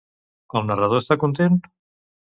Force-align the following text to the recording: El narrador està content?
El 0.61 0.65
narrador 0.71 1.03
està 1.05 1.19
content? 1.27 1.63